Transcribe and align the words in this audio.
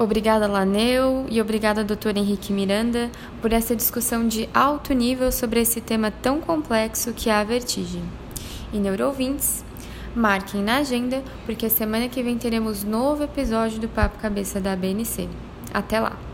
Obrigada, 0.00 0.46
Laneu, 0.46 1.26
e 1.28 1.42
obrigada, 1.42 1.84
doutor 1.84 2.16
Henrique 2.16 2.54
Miranda, 2.54 3.10
por 3.42 3.52
essa 3.52 3.76
discussão 3.76 4.26
de 4.26 4.48
alto 4.54 4.94
nível 4.94 5.30
sobre 5.30 5.60
esse 5.60 5.78
tema 5.78 6.10
tão 6.10 6.40
complexo 6.40 7.12
que 7.12 7.28
é 7.28 7.34
a 7.34 7.44
vertigem. 7.44 8.02
E 8.72 8.78
neurovintes, 8.78 9.62
marquem 10.16 10.62
na 10.62 10.78
agenda, 10.78 11.22
porque 11.44 11.66
a 11.66 11.70
semana 11.70 12.08
que 12.08 12.22
vem 12.22 12.38
teremos 12.38 12.82
novo 12.82 13.24
episódio 13.24 13.78
do 13.78 13.88
Papo 13.88 14.18
Cabeça 14.18 14.58
da 14.58 14.74
BNC. 14.74 15.28
Até 15.70 16.00
lá! 16.00 16.29